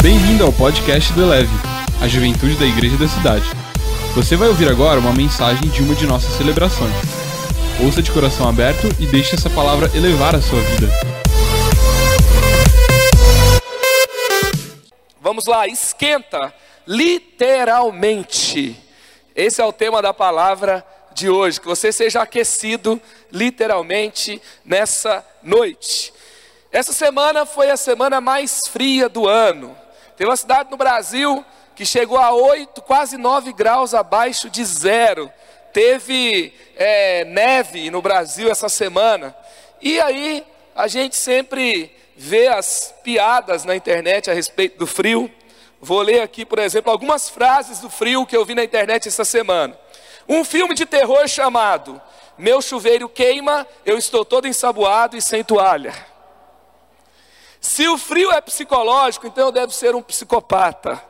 [0.00, 1.50] Bem-vindo ao podcast do Eleve,
[2.00, 3.44] a juventude da igreja da cidade.
[4.14, 6.94] Você vai ouvir agora uma mensagem de uma de nossas celebrações.
[7.84, 10.88] Ouça de coração aberto e deixe essa palavra elevar a sua vida.
[15.20, 16.54] Vamos lá, esquenta,
[16.86, 18.76] literalmente.
[19.34, 23.02] Esse é o tema da palavra de hoje, que você seja aquecido
[23.32, 26.12] literalmente nessa noite.
[26.70, 29.76] Essa semana foi a semana mais fria do ano.
[30.18, 31.44] Tem uma cidade no Brasil
[31.76, 35.32] que chegou a 8, quase 9 graus abaixo de zero.
[35.72, 39.32] Teve é, neve no Brasil essa semana.
[39.80, 45.32] E aí a gente sempre vê as piadas na internet a respeito do frio.
[45.80, 49.24] Vou ler aqui, por exemplo, algumas frases do frio que eu vi na internet essa
[49.24, 49.78] semana.
[50.28, 52.02] Um filme de terror chamado
[52.36, 55.94] Meu chuveiro queima, eu estou todo ensaboado e sem toalha.
[57.60, 61.02] Se o frio é psicológico, então eu devo ser um psicopata.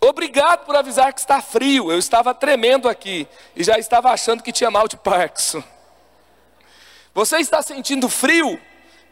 [0.00, 1.92] Obrigado por avisar que está frio.
[1.92, 5.62] Eu estava tremendo aqui e já estava achando que tinha mal de Parkinson.
[7.12, 8.58] Você está sentindo frio?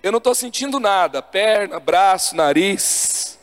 [0.02, 1.20] Eu não estou sentindo nada.
[1.20, 3.38] Perna, braço, nariz.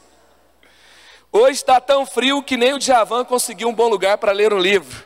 [1.32, 4.58] Hoje está tão frio que nem o Djavan conseguiu um bom lugar para ler um
[4.58, 5.06] livro.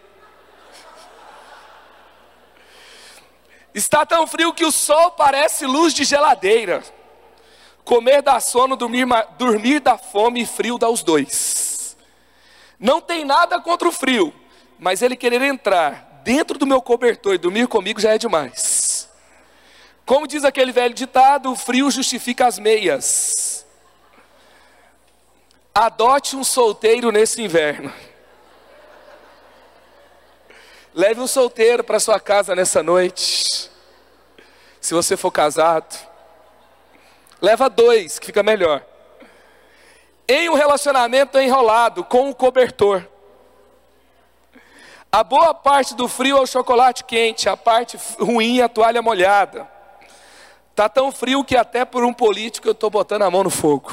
[3.74, 6.84] Está tão frio que o sol parece luz de geladeira.
[7.90, 11.98] Comer dá sono, dormir, dormir dá fome e frio dá os dois.
[12.80, 14.32] Não tem nada contra o frio,
[14.78, 19.10] mas ele querer entrar dentro do meu cobertor e dormir comigo já é demais.
[20.06, 23.66] Como diz aquele velho ditado, o frio justifica as meias.
[25.74, 27.92] Adote um solteiro nesse inverno.
[30.94, 33.72] Leve um solteiro para sua casa nessa noite.
[34.80, 36.09] Se você for casado,
[37.42, 38.84] leva dois, que fica melhor.
[40.28, 43.06] Em um relacionamento enrolado com um cobertor.
[45.12, 49.02] A boa parte do frio é o chocolate quente, a parte ruim é a toalha
[49.02, 49.68] molhada.
[50.76, 53.92] Tá tão frio que até por um político eu estou botando a mão no fogo.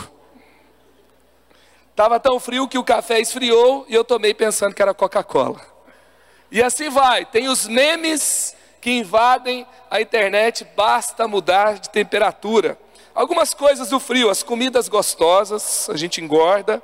[1.96, 5.60] Tava tão frio que o café esfriou e eu tomei pensando que era Coca-Cola.
[6.50, 7.24] E assim vai.
[7.24, 10.64] Tem os memes que invadem a internet.
[10.76, 12.78] Basta mudar de temperatura.
[13.16, 16.82] Algumas coisas do frio, as comidas gostosas, a gente engorda.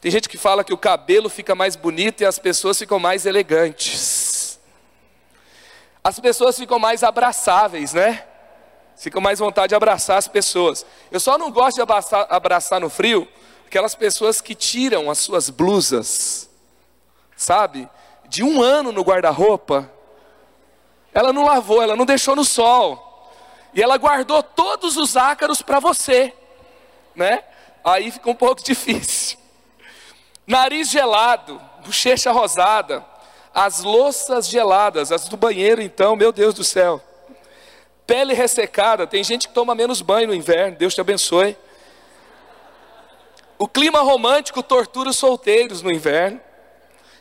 [0.00, 3.26] Tem gente que fala que o cabelo fica mais bonito e as pessoas ficam mais
[3.26, 4.60] elegantes.
[6.04, 8.24] As pessoas ficam mais abraçáveis, né?
[8.96, 10.86] Ficam mais vontade de abraçar as pessoas.
[11.10, 13.26] Eu só não gosto de abraçar, abraçar no frio
[13.66, 16.48] aquelas pessoas que tiram as suas blusas,
[17.36, 17.88] sabe?
[18.28, 19.90] De um ano no guarda-roupa,
[21.12, 23.09] ela não lavou, ela não deixou no sol.
[23.72, 26.32] E ela guardou todos os ácaros para você,
[27.14, 27.44] né?
[27.84, 29.38] Aí fica um pouco difícil.
[30.46, 33.04] Nariz gelado, bochecha rosada,
[33.54, 37.00] as louças geladas, as do banheiro então, meu Deus do céu.
[38.06, 41.56] Pele ressecada, tem gente que toma menos banho no inverno, Deus te abençoe.
[43.56, 46.40] O clima romântico tortura os solteiros no inverno.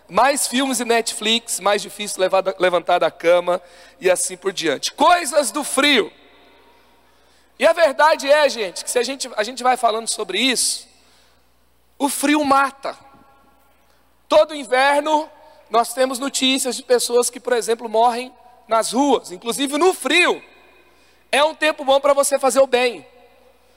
[0.07, 2.23] Mais filmes e Netflix, mais difícil
[2.57, 3.61] levantar da cama
[3.99, 4.91] e assim por diante.
[4.93, 6.11] Coisas do frio.
[7.59, 10.87] E a verdade é, gente, que se a gente, a gente vai falando sobre isso,
[11.97, 12.97] o frio mata.
[14.29, 15.29] Todo inverno
[15.69, 18.33] nós temos notícias de pessoas que, por exemplo, morrem
[18.65, 20.41] nas ruas, inclusive no frio.
[21.29, 23.05] É um tempo bom para você fazer o bem.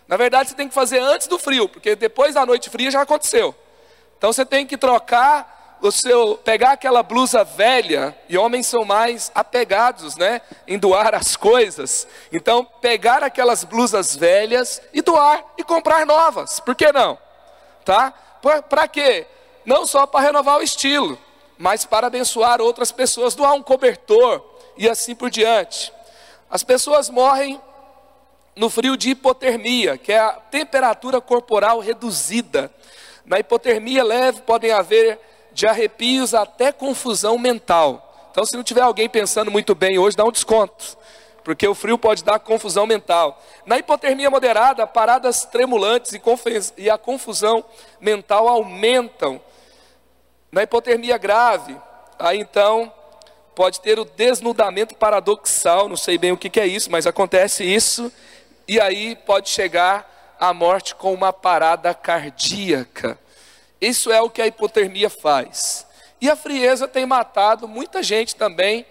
[0.07, 3.03] Na verdade, você tem que fazer antes do frio, porque depois da noite fria já
[3.03, 3.55] aconteceu.
[4.17, 10.17] Então você tem que trocar seu pegar aquela blusa velha, e homens são mais apegados,
[10.17, 12.07] né, em doar as coisas.
[12.33, 16.61] Então, pegar aquelas blusas velhas e doar e comprar novas.
[16.61, 17.19] Por que não?
[17.85, 18.13] Tá?
[18.69, 19.27] Para quê?
[19.65, 21.19] Não só para renovar o estilo,
[21.59, 24.45] mas para abençoar outras pessoas, doar um cobertor
[24.77, 25.93] e assim por diante.
[26.51, 27.61] As pessoas morrem
[28.55, 32.71] no frio de hipotermia, que é a temperatura corporal reduzida.
[33.25, 35.19] Na hipotermia leve podem haver
[35.53, 38.29] de arrepios até confusão mental.
[38.31, 40.97] Então, se não tiver alguém pensando muito bem hoje, dá um desconto,
[41.45, 43.43] porque o frio pode dar confusão mental.
[43.67, 46.13] Na hipotermia moderada, paradas tremulantes
[46.79, 47.63] e a confusão
[48.01, 49.41] mental aumentam.
[50.51, 51.77] Na hipotermia grave,
[52.19, 52.93] aí então
[53.55, 58.11] pode ter o desnudamento paradoxal, não sei bem o que é isso, mas acontece isso,
[58.67, 63.19] e aí pode chegar à morte com uma parada cardíaca.
[63.83, 65.85] Isso é o que a hipotermia faz.
[66.21, 68.87] E a frieza tem matado muita gente também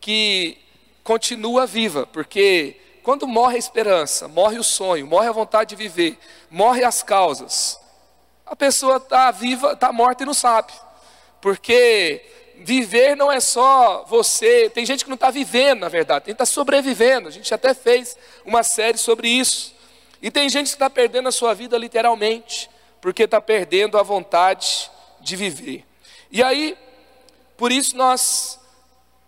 [0.00, 0.56] que
[1.04, 6.18] continua viva, porque quando morre a esperança, morre o sonho, morre a vontade de viver,
[6.50, 7.78] morre as causas,
[8.46, 10.72] a pessoa está viva, está morta e não sabe.
[11.38, 12.24] Porque
[12.60, 16.42] viver não é só você, tem gente que não está vivendo, na verdade, tem que
[16.42, 17.28] estar tá sobrevivendo.
[17.28, 19.74] A gente até fez uma série sobre isso.
[20.22, 22.70] E tem gente que está perdendo a sua vida literalmente,
[23.02, 24.88] porque está perdendo a vontade
[25.20, 25.84] de viver.
[26.30, 26.78] E aí,
[27.56, 28.60] por isso nós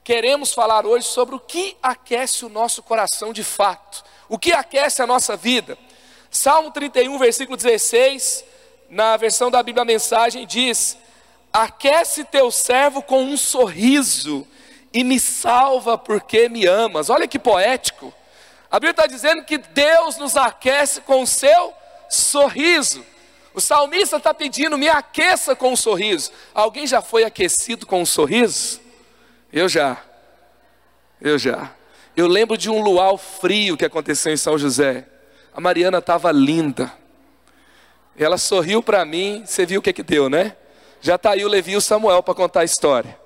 [0.05, 5.03] queremos falar hoje sobre o que aquece o nosso coração de fato, o que aquece
[5.03, 5.77] a nossa vida.
[6.31, 8.45] Salmo 31, versículo 16,
[8.89, 10.97] na versão da Bíblia Mensagem, diz:
[11.53, 14.47] Aquece teu servo com um sorriso
[14.93, 17.11] e me salva porque me amas.
[17.11, 18.15] Olha que poético.
[18.71, 21.75] A Bíblia está dizendo que Deus nos aquece com o seu
[22.09, 23.05] sorriso.
[23.55, 26.33] O salmista está pedindo, me aqueça com um sorriso.
[26.53, 28.81] Alguém já foi aquecido com um sorriso?
[29.53, 30.03] Eu já.
[31.21, 31.71] Eu já.
[32.17, 35.07] Eu lembro de um luau frio que aconteceu em São José.
[35.55, 36.93] A Mariana estava linda.
[38.19, 40.57] Ela sorriu para mim, você viu o que que deu, né?
[41.01, 43.17] Já está aí o Levi e o Samuel para contar a história.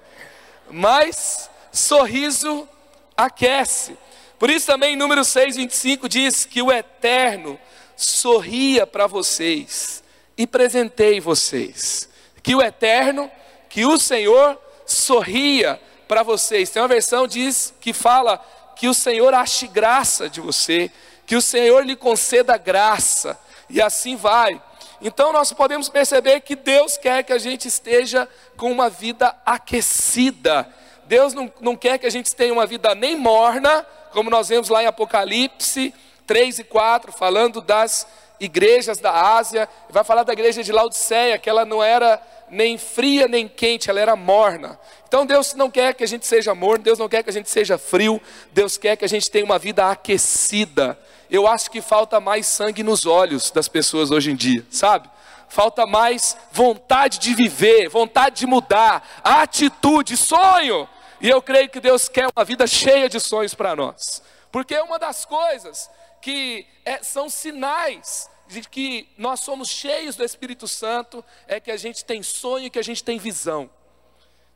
[0.70, 2.69] Mas sorriso
[3.16, 3.96] aquece.
[4.38, 7.58] Por isso também número 6, 25 diz que o Eterno
[7.96, 10.02] sorria para vocês
[10.38, 12.08] e presentei vocês.
[12.43, 13.29] Que o Eterno,
[13.69, 14.56] que o Senhor
[14.87, 16.70] sorria para vocês.
[16.70, 18.43] Tem uma versão diz que fala
[18.76, 20.90] que o Senhor ache graça de você,
[21.26, 23.38] que o Senhor lhe conceda graça,
[23.69, 24.62] e assim vai.
[25.02, 30.69] Então nós podemos perceber que Deus quer que a gente esteja com uma vida aquecida.
[31.05, 34.69] Deus não, não quer que a gente tenha uma vida nem morna, como nós vemos
[34.69, 35.93] lá em Apocalipse
[36.26, 38.06] 3 e 4, falando das
[38.40, 42.20] igrejas da Ásia, vai falar da igreja de Laodiceia, que ela não era
[42.50, 44.79] nem fria nem quente, ela era morna.
[45.06, 47.50] Então Deus não quer que a gente seja morno, Deus não quer que a gente
[47.50, 48.20] seja frio,
[48.52, 50.99] Deus quer que a gente tenha uma vida aquecida.
[51.31, 55.08] Eu acho que falta mais sangue nos olhos das pessoas hoje em dia, sabe?
[55.49, 60.88] Falta mais vontade de viver, vontade de mudar, atitude, sonho.
[61.20, 64.23] E eu creio que Deus quer uma vida cheia de sonhos para nós.
[64.52, 65.90] Porque uma das coisas
[66.20, 71.76] que é, são sinais de que nós somos cheios do Espírito Santo é que a
[71.76, 73.70] gente tem sonho e que a gente tem visão.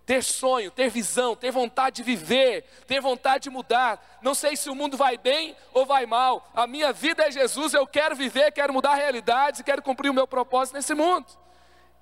[0.04, 4.18] Ter sonho, ter visão, ter vontade de viver, ter vontade de mudar.
[4.20, 6.50] Não sei se o mundo vai bem ou vai mal.
[6.54, 10.14] A minha vida é Jesus, eu quero viver, quero mudar realidades e quero cumprir o
[10.14, 11.26] meu propósito nesse mundo.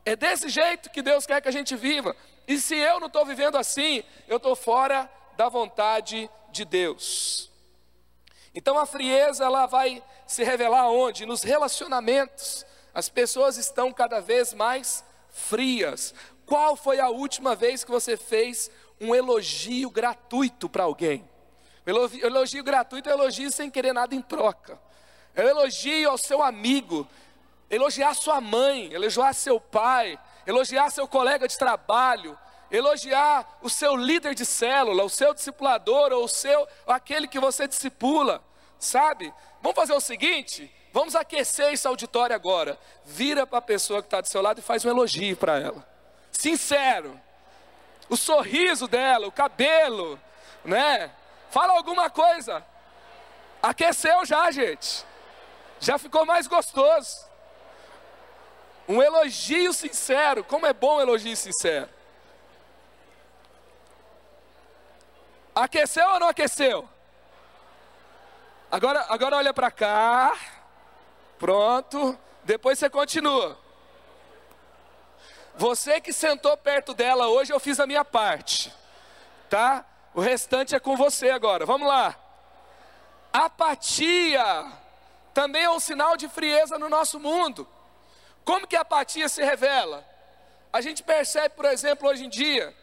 [0.04, 2.16] É desse jeito que Deus quer que a gente viva.
[2.48, 7.49] E se eu não estou vivendo assim, eu estou fora da vontade de Deus.
[8.54, 11.26] Então a frieza ela vai se revelar onde?
[11.26, 12.66] Nos relacionamentos.
[12.92, 16.14] As pessoas estão cada vez mais frias.
[16.44, 18.70] Qual foi a última vez que você fez
[19.00, 21.28] um elogio gratuito para alguém?
[21.86, 24.78] Elogio, elogio gratuito é elogio sem querer nada em troca.
[25.34, 27.06] É elogio ao seu amigo,
[27.70, 32.36] elogiar sua mãe, elogiar seu pai, elogiar seu colega de trabalho,
[32.70, 37.66] elogiar o seu líder de célula, o seu discipulador, ou o seu, aquele que você
[37.66, 38.42] discipula,
[38.78, 39.32] sabe?
[39.60, 42.78] Vamos fazer o seguinte: vamos aquecer esse auditório agora.
[43.04, 45.86] Vira para a pessoa que está do seu lado e faz um elogio para ela.
[46.30, 47.20] Sincero.
[48.08, 50.18] O sorriso dela, o cabelo,
[50.64, 51.12] né?
[51.50, 52.64] Fala alguma coisa.
[53.62, 55.04] Aqueceu já, gente.
[55.78, 57.24] Já ficou mais gostoso.
[58.88, 60.42] Um elogio sincero.
[60.42, 61.88] Como é bom um elogio sincero.
[65.54, 66.88] Aqueceu ou não aqueceu?
[68.70, 70.36] Agora, agora olha para cá.
[71.38, 72.18] Pronto.
[72.44, 73.58] Depois você continua.
[75.56, 78.72] Você que sentou perto dela hoje, eu fiz a minha parte.
[79.48, 79.84] Tá?
[80.14, 81.66] O restante é com você agora.
[81.66, 82.16] Vamos lá.
[83.32, 84.72] Apatia
[85.34, 87.68] também é um sinal de frieza no nosso mundo.
[88.44, 90.04] Como que a apatia se revela?
[90.72, 92.74] A gente percebe, por exemplo, hoje em dia,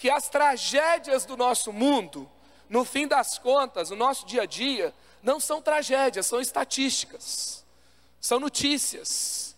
[0.00, 2.26] que as tragédias do nosso mundo,
[2.70, 7.62] no fim das contas, no nosso dia a dia, não são tragédias, são estatísticas,
[8.18, 9.54] são notícias.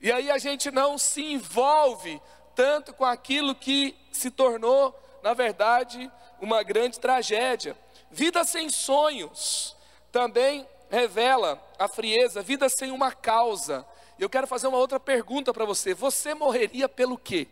[0.00, 2.22] E aí a gente não se envolve
[2.54, 7.76] tanto com aquilo que se tornou, na verdade, uma grande tragédia.
[8.10, 9.76] Vida sem sonhos
[10.10, 13.86] também revela a frieza, vida sem uma causa.
[14.18, 17.46] Eu quero fazer uma outra pergunta para você: você morreria pelo quê?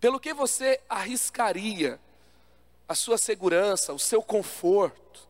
[0.00, 1.98] Pelo que você arriscaria
[2.88, 5.26] a sua segurança, o seu conforto?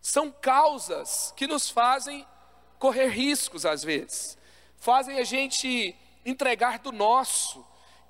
[0.00, 2.26] São causas que nos fazem
[2.78, 4.36] correr riscos às vezes,
[4.78, 7.64] fazem a gente entregar do nosso.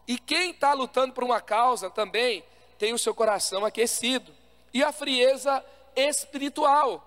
[0.09, 2.45] E quem está lutando por uma causa também
[2.79, 4.33] tem o seu coração aquecido.
[4.73, 5.65] E a frieza
[5.95, 7.03] espiritual.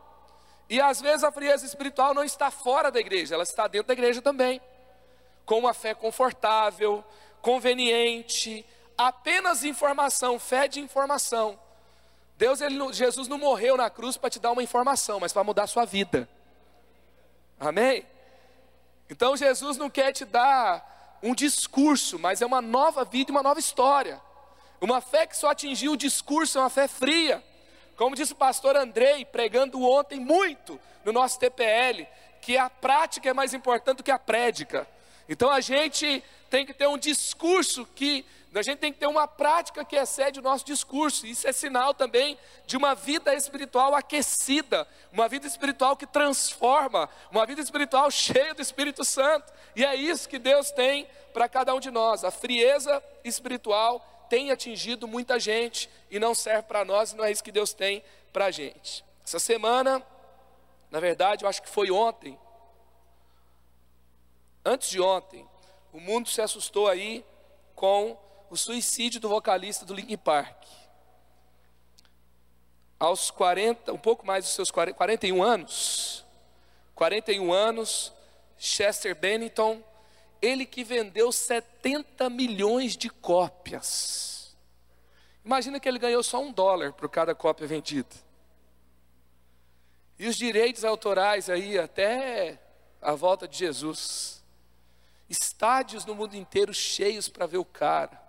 [0.70, 3.94] E às vezes a frieza espiritual não está fora da igreja, ela está dentro da
[3.94, 4.62] igreja também.
[5.46, 7.04] Com uma fé confortável,
[7.42, 8.66] conveniente,
[8.98, 11.60] apenas informação, fé de informação.
[12.38, 15.64] Deus, ele, Jesus não morreu na cruz para te dar uma informação, mas para mudar
[15.64, 16.30] a sua vida.
[17.60, 18.06] Amém?
[19.10, 23.44] Então Jesus não quer te dar um discurso, mas é uma nova vida e uma
[23.44, 24.22] nova história.
[24.80, 27.44] Uma fé que só atingiu o discurso é uma fé fria.
[27.98, 32.08] Como disse o pastor Andrei, pregando ontem muito no nosso TPL,
[32.42, 34.88] que a prática é mais importante do que a prédica.
[35.30, 39.28] Então a gente tem que ter um discurso que, a gente tem que ter uma
[39.28, 41.28] prática que excede o nosso discurso.
[41.28, 47.46] Isso é sinal também de uma vida espiritual aquecida, uma vida espiritual que transforma, uma
[47.46, 49.54] vida espiritual cheia do Espírito Santo.
[49.76, 52.24] E é isso que Deus tem para cada um de nós.
[52.24, 57.32] A frieza espiritual tem atingido muita gente e não serve para nós, e não é
[57.32, 59.06] isso que Deus tem para a gente.
[59.24, 60.02] Essa semana,
[60.90, 62.38] na verdade, eu acho que foi ontem,
[64.64, 65.48] antes de ontem,
[65.92, 67.26] o mundo se assustou aí
[67.76, 68.18] com
[68.50, 70.66] o suicídio do vocalista do Linkin Park.
[73.00, 76.26] Aos 40, um pouco mais dos seus 40, 41 anos,
[76.96, 78.14] 41 anos,
[78.58, 79.82] Chester Bennington
[80.42, 84.56] ele que vendeu 70 milhões de cópias.
[85.44, 88.16] Imagina que ele ganhou só um dólar por cada cópia vendida.
[90.18, 92.60] E os direitos autorais aí até
[93.02, 94.39] a volta de Jesus.
[95.30, 98.20] Estádios no mundo inteiro cheios para ver o cara.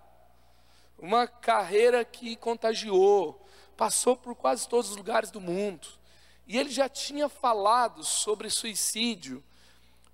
[0.97, 3.43] Uma carreira que contagiou,
[3.75, 5.87] passou por quase todos os lugares do mundo.
[6.45, 9.43] E ele já tinha falado sobre suicídio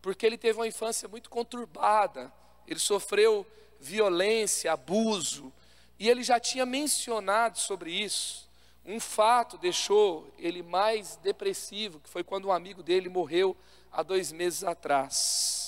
[0.02, 2.32] porque ele teve uma infância muito conturbada,
[2.66, 3.46] ele sofreu
[3.78, 5.52] violência, abuso,
[6.00, 8.48] e ele já tinha mencionado sobre isso.
[8.86, 13.54] Um fato deixou ele mais depressivo, que foi quando um amigo dele morreu
[13.92, 15.67] há dois meses atrás.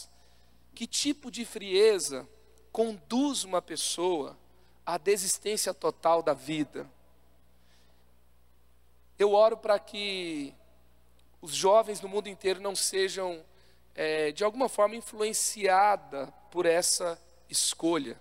[0.79, 2.25] Que tipo de frieza
[2.71, 4.37] conduz uma pessoa
[4.85, 6.89] à desistência total da vida?
[9.17, 10.55] Eu oro para que
[11.41, 13.43] os jovens no mundo inteiro não sejam
[13.93, 18.17] é, de alguma forma influenciada por essa escolha.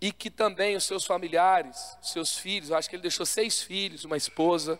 [0.00, 4.04] E que também os seus familiares, seus filhos, eu acho que ele deixou seis filhos,
[4.04, 4.78] uma esposa,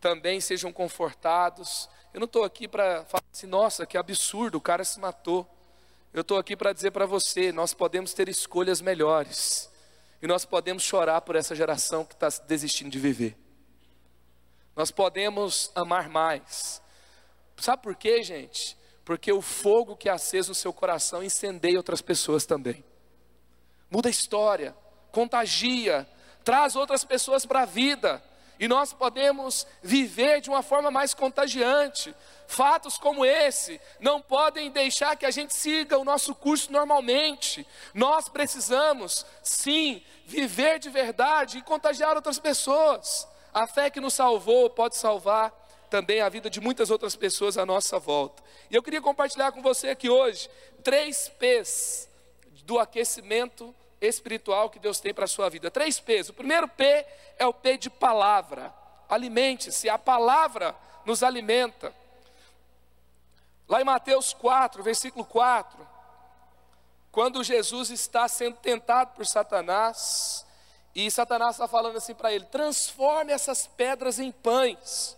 [0.00, 1.90] também sejam confortados.
[2.14, 5.55] Eu não estou aqui para falar assim, nossa, que absurdo, o cara se matou.
[6.16, 9.70] Eu estou aqui para dizer para você: nós podemos ter escolhas melhores.
[10.20, 13.38] E nós podemos chorar por essa geração que está desistindo de viver.
[14.74, 16.82] Nós podemos amar mais.
[17.56, 18.76] Sabe por quê, gente?
[19.06, 22.84] porque o fogo que é aceso no seu coração incendeia outras pessoas também.
[23.88, 24.76] Muda a história,
[25.12, 26.04] contagia,
[26.42, 28.20] traz outras pessoas para a vida,
[28.58, 32.14] e nós podemos viver de uma forma mais contagiante.
[32.46, 37.66] Fatos como esse não podem deixar que a gente siga o nosso curso normalmente.
[37.92, 43.28] Nós precisamos, sim, viver de verdade e contagiar outras pessoas.
[43.52, 45.52] A fé que nos salvou pode salvar
[45.90, 48.42] também a vida de muitas outras pessoas à nossa volta.
[48.70, 50.48] E eu queria compartilhar com você aqui hoje
[50.82, 52.08] três P's
[52.64, 55.70] do aquecimento espiritual que Deus tem para a sua vida.
[55.70, 56.28] Três P's.
[56.28, 57.06] O primeiro P
[57.38, 58.72] é o P de palavra.
[59.08, 60.74] Alimente-se, a palavra
[61.04, 61.94] nos alimenta.
[63.68, 65.86] Lá em Mateus 4, versículo 4,
[67.10, 70.46] quando Jesus está sendo tentado por Satanás,
[70.94, 75.16] e Satanás está falando assim para ele: transforme essas pedras em pães.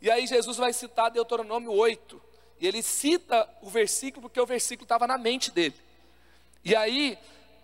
[0.00, 2.20] E aí Jesus vai citar Deuteronômio 8.
[2.58, 5.78] E ele cita o versículo porque o versículo estava na mente dele.
[6.64, 7.18] E aí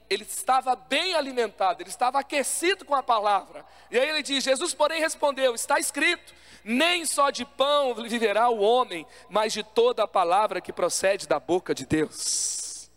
[0.09, 3.65] ele estava bem alimentado, ele estava aquecido com a palavra.
[3.91, 6.35] E aí ele diz: Jesus, porém, respondeu: Está escrito,
[6.65, 11.41] nem só de pão viverá o homem, mas de toda a palavra que procede da
[11.41, 12.91] boca de Deus.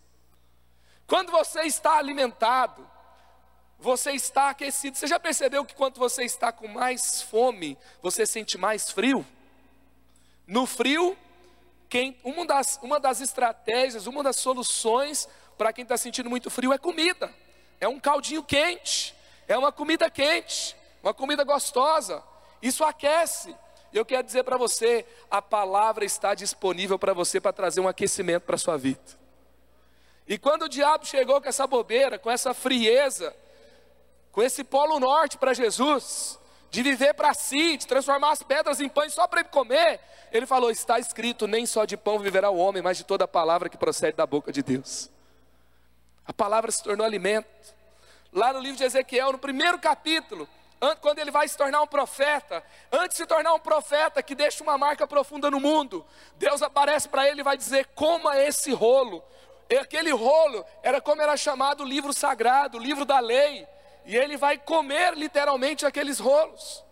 [1.06, 2.88] Quando você está alimentado,
[3.80, 4.96] você está aquecido.
[4.96, 9.26] Você já percebeu que quando você está com mais fome, você sente mais frio?
[10.46, 11.16] No frio,
[11.88, 15.28] quem, uma, das, uma das estratégias, uma das soluções
[15.60, 17.30] para quem está sentindo muito frio é comida.
[17.78, 19.14] É um caldinho quente,
[19.46, 22.24] é uma comida quente, uma comida gostosa.
[22.62, 23.54] Isso aquece.
[23.92, 28.44] Eu quero dizer para você, a palavra está disponível para você para trazer um aquecimento
[28.44, 29.02] para a sua vida.
[30.26, 33.36] E quando o diabo chegou com essa bobeira, com essa frieza,
[34.32, 36.38] com esse polo norte para Jesus,
[36.70, 40.00] de viver para si, de transformar as pedras em pães só para ele comer,
[40.32, 43.28] ele falou: está escrito, nem só de pão viverá o homem, mas de toda a
[43.28, 45.10] palavra que procede da boca de Deus.
[46.30, 47.48] A palavra se tornou alimento.
[48.32, 50.48] Lá no livro de Ezequiel, no primeiro capítulo,
[51.00, 54.62] quando ele vai se tornar um profeta, antes de se tornar um profeta que deixa
[54.62, 56.06] uma marca profunda no mundo,
[56.36, 59.24] Deus aparece para ele e vai dizer: coma esse rolo.
[59.68, 63.66] E aquele rolo era como era chamado o livro sagrado, o livro da lei.
[64.06, 66.84] E ele vai comer literalmente aqueles rolos.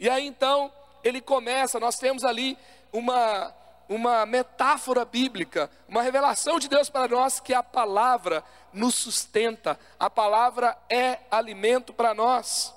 [0.00, 0.72] E aí então
[1.04, 2.58] ele começa, nós temos ali
[2.92, 3.54] uma
[3.90, 10.08] uma metáfora bíblica, uma revelação de Deus para nós que a palavra nos sustenta, a
[10.08, 12.72] palavra é alimento para nós.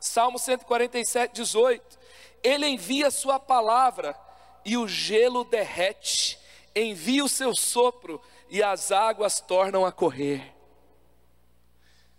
[0.00, 2.00] Salmo 147, 18.
[2.42, 4.18] Ele envia sua palavra
[4.64, 6.36] e o gelo derrete,
[6.74, 10.52] envia o seu sopro e as águas tornam a correr.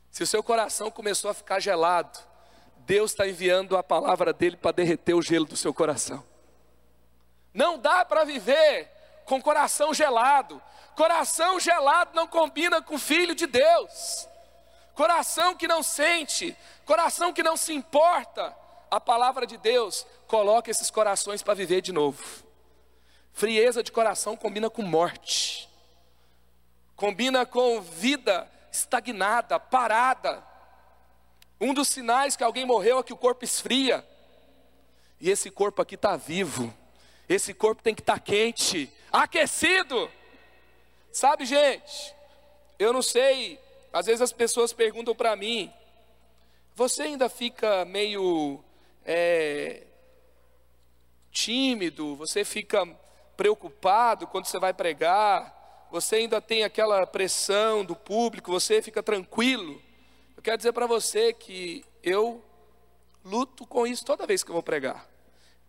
[0.10, 2.18] Se o seu coração começou a ficar gelado,
[2.78, 6.24] Deus está enviando a palavra dele para derreter o gelo do seu coração.
[7.56, 8.92] Não dá para viver
[9.24, 10.62] com coração gelado.
[10.94, 14.28] Coração gelado não combina com filho de Deus.
[14.94, 18.54] Coração que não sente, coração que não se importa.
[18.92, 22.44] A palavra de Deus coloca esses corações para viver de novo.
[23.32, 25.70] Frieza de coração combina com morte.
[26.94, 30.44] Combina com vida estagnada, parada.
[31.60, 34.06] Um dos sinais que alguém morreu é que o corpo esfria.
[35.22, 36.74] E esse corpo aqui está vivo
[37.28, 40.10] esse corpo tem que estar tá quente, aquecido.
[41.12, 42.14] Sabe, gente?
[42.78, 43.60] Eu não sei.
[43.92, 45.72] Às vezes as pessoas perguntam para mim:
[46.76, 48.64] você ainda fica meio
[49.06, 49.84] é,
[51.32, 52.16] tímido?
[52.16, 52.86] Você fica
[53.38, 55.88] preocupado quando você vai pregar?
[55.92, 58.52] Você ainda tem aquela pressão do público?
[58.52, 59.82] Você fica tranquilo?
[60.36, 62.44] Eu quero dizer para você que eu
[63.24, 65.15] luto com isso toda vez que eu vou pregar.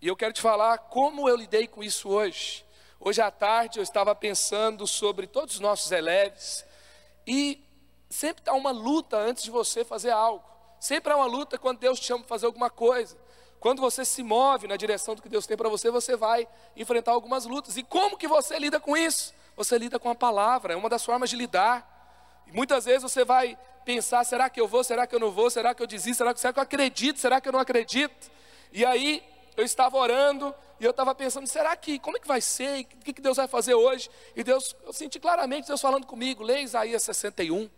[0.01, 2.65] E eu quero te falar como eu lidei com isso hoje.
[3.01, 6.65] Hoje à tarde eu estava pensando sobre todos os nossos eleves
[7.27, 7.65] e
[8.11, 10.45] sempre há uma luta antes de você fazer algo.
[10.79, 13.17] Sempre há uma luta quando Deus te chama para fazer alguma coisa.
[13.59, 17.13] Quando você se move na direção do que Deus tem para você, você vai enfrentar
[17.13, 17.79] algumas lutas.
[17.79, 19.35] E como que você lida com isso?
[19.57, 22.45] Você lida com a palavra, é uma das formas de lidar.
[22.47, 24.85] E muitas vezes você vai pensar: será que eu vou?
[24.85, 25.49] Será que eu não vou?
[25.49, 26.19] Será que eu desisto?
[26.19, 27.19] Será que, será que eu acredito?
[27.19, 28.31] Será que eu não acredito?
[28.71, 29.25] E aí
[29.57, 32.81] eu estava orando e eu estava pensando, será que, como é que vai ser?
[32.81, 34.11] O que, Deus vai fazer hoje?
[34.35, 37.71] E Deus, eu senti claramente Deus falando comigo, leia Isaías 61.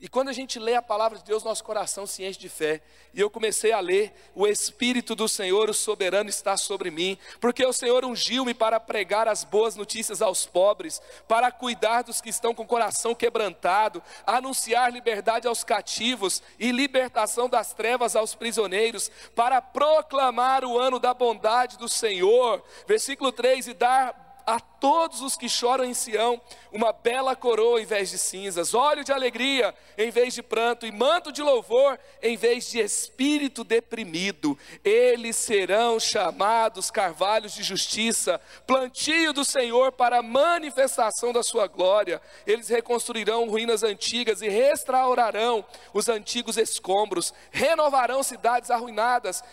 [0.00, 2.80] E quando a gente lê a palavra de Deus, nosso coração se enche de fé.
[3.12, 7.64] E eu comecei a ler: O Espírito do Senhor, o soberano, está sobre mim, porque
[7.66, 12.54] o Senhor ungiu-me para pregar as boas notícias aos pobres, para cuidar dos que estão
[12.54, 19.60] com o coração quebrantado, anunciar liberdade aos cativos e libertação das trevas aos prisioneiros, para
[19.60, 22.64] proclamar o ano da bondade do Senhor.
[22.86, 26.40] Versículo 3: E dar a todos os que choram em Sião
[26.72, 30.90] uma bela coroa em vez de cinzas, óleo de alegria em vez de pranto, e
[30.90, 34.58] manto de louvor em vez de espírito deprimido.
[34.84, 42.20] Eles serão chamados carvalhos de justiça, plantio do Senhor para a manifestação da sua glória.
[42.46, 49.44] Eles reconstruirão ruínas antigas e restaurarão os antigos escombros, renovarão cidades arruinadas,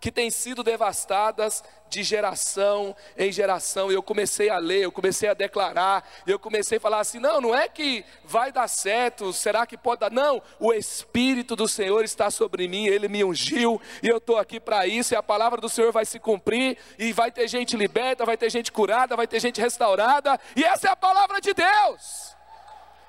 [0.00, 3.90] que têm sido devastadas de geração em geração.
[3.90, 7.40] E eu comecei a ler, eu comecei a declarar, eu comecei a falar assim: não,
[7.40, 10.10] não é que vai dar certo, será que pode dar?
[10.10, 14.58] Não, o Espírito do Senhor está sobre mim, ele me ungiu, e eu estou aqui
[14.58, 18.24] para isso, e a palavra do Senhor vai se cumprir, e vai ter gente liberta,
[18.24, 22.36] vai ter gente curada, vai ter gente restaurada, e essa é a palavra de Deus,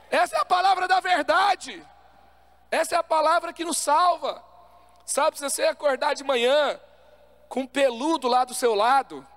[0.10, 1.82] essa é a palavra da verdade,
[2.69, 4.51] essa é a palavra que nos salva.
[5.12, 6.80] Sabe, se você acordar de manhã
[7.50, 9.28] com um peludo lá do seu lado,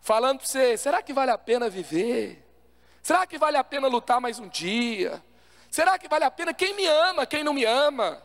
[0.00, 2.48] falando para você: será que vale a pena viver?
[3.02, 5.20] Será que vale a pena lutar mais um dia?
[5.72, 6.54] Será que vale a pena?
[6.54, 8.22] Quem me ama, quem não me ama?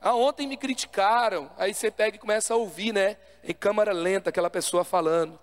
[0.00, 1.48] Ah, ontem me criticaram.
[1.56, 3.16] Aí você pega e começa a ouvir, né?
[3.44, 5.38] Em câmara lenta, aquela pessoa falando: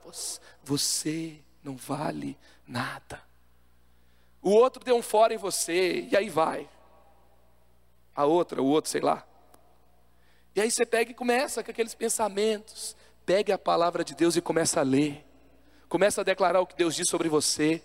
[0.61, 3.23] Você não vale nada.
[4.41, 6.67] O outro deu um fora em você, e aí vai.
[8.13, 9.25] A outra, o outro, sei lá.
[10.55, 12.95] E aí você pega e começa com aqueles pensamentos.
[13.25, 15.25] Pegue a palavra de Deus e começa a ler.
[15.87, 17.81] Começa a declarar o que Deus diz sobre você.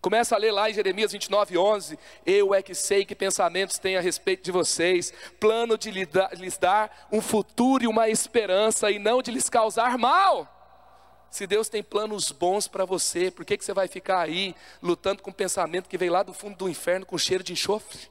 [0.00, 1.98] Começa a ler lá em Jeremias 29, 11.
[2.24, 7.08] Eu é que sei que pensamentos têm a respeito de vocês, plano de lhes dar
[7.12, 10.56] um futuro e uma esperança, e não de lhes causar mal.
[11.30, 15.22] Se Deus tem planos bons para você, por que, que você vai ficar aí lutando
[15.22, 18.08] com um pensamento que veio lá do fundo do inferno com cheiro de enxofre?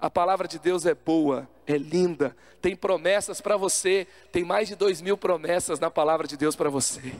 [0.00, 4.76] A palavra de Deus é boa, é linda, tem promessas para você, tem mais de
[4.76, 7.14] dois mil promessas na palavra de Deus para você.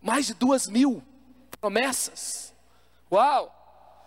[0.00, 1.02] Mais de duas mil
[1.60, 2.54] promessas.
[3.10, 3.56] Uau!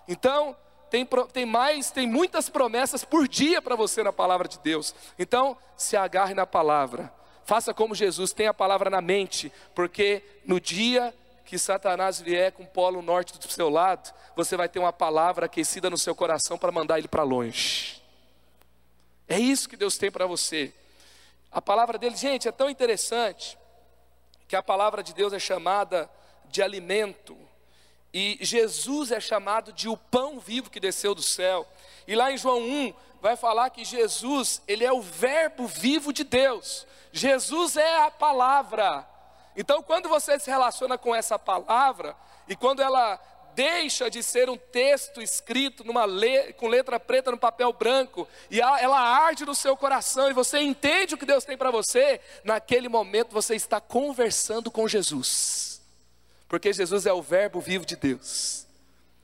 [0.08, 0.56] Então,
[0.90, 4.94] tem, tem mais, tem muitas promessas por dia para você na palavra de Deus.
[5.18, 7.12] Então, se agarre na palavra.
[7.46, 11.14] Faça como Jesus, tenha a palavra na mente, porque no dia
[11.46, 15.46] que Satanás vier com o polo norte do seu lado, você vai ter uma palavra
[15.46, 18.02] aquecida no seu coração para mandar ele para longe.
[19.28, 20.74] É isso que Deus tem para você.
[21.52, 23.58] A palavra dele, gente, é tão interessante
[24.48, 26.10] que a palavra de Deus é chamada
[26.46, 27.38] de alimento.
[28.14, 31.68] E Jesus é chamado de o pão vivo que desceu do céu.
[32.08, 36.24] E lá em João 1 vai falar que Jesus, ele é o verbo vivo de
[36.24, 36.86] Deus.
[37.12, 39.08] Jesus é a palavra.
[39.56, 42.16] Então, quando você se relaciona com essa palavra,
[42.48, 43.20] e quando ela
[43.54, 46.54] deixa de ser um texto escrito numa le...
[46.54, 51.16] com letra preta no papel branco, e ela arde no seu coração, e você entende
[51.16, 55.82] o que Deus tem para você, naquele momento você está conversando com Jesus,
[56.48, 58.66] porque Jesus é o Verbo vivo de Deus,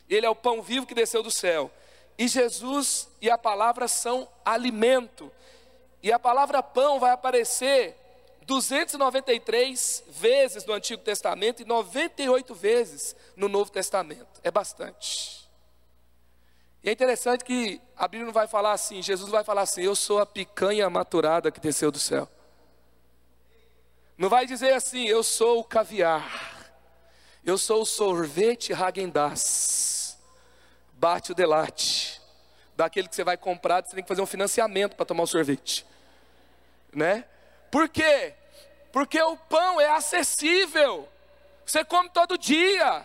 [0.09, 1.71] Ele é o pão vivo que desceu do céu,
[2.17, 5.31] e Jesus e a palavra são alimento,
[6.01, 7.98] e a palavra pão vai aparecer
[8.49, 14.41] 293 vezes no Antigo Testamento e 98 vezes no Novo Testamento.
[14.43, 15.47] É bastante.
[16.83, 19.95] E é interessante que a Bíblia não vai falar assim, Jesus vai falar assim: Eu
[19.95, 22.27] sou a picanha maturada que desceu do céu.
[24.17, 26.73] Não vai dizer assim: Eu sou o caviar.
[27.45, 30.17] Eu sou o sorvete Hagendaz.
[30.93, 32.19] Bate o delate.
[32.75, 35.85] Daquele que você vai comprar, você tem que fazer um financiamento para tomar o sorvete
[36.93, 37.25] né?
[37.71, 38.33] Por quê?
[38.91, 41.08] Porque o pão é acessível.
[41.65, 43.04] Você come todo dia.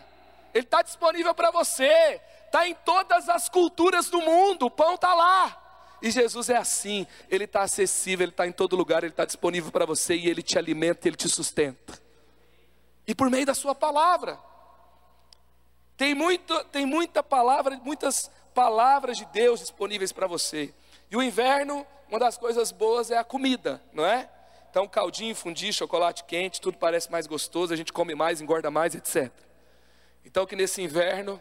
[0.52, 2.20] Ele está disponível para você.
[2.46, 4.66] Está em todas as culturas do mundo.
[4.66, 5.60] O pão está lá.
[6.00, 7.06] E Jesus é assim.
[7.28, 8.24] Ele está acessível.
[8.24, 9.02] Ele está em todo lugar.
[9.02, 11.08] Ele está disponível para você e ele te alimenta.
[11.08, 12.00] Ele te sustenta.
[13.06, 14.38] E por meio da sua palavra.
[15.96, 20.74] Tem, muito, tem muita palavra, muitas palavras de Deus disponíveis para você.
[21.10, 24.28] E o inverno, uma das coisas boas é a comida, não é?
[24.74, 28.92] Então, caldinho, fundi, chocolate quente, tudo parece mais gostoso, a gente come mais, engorda mais,
[28.92, 29.30] etc.
[30.24, 31.40] Então, que nesse inverno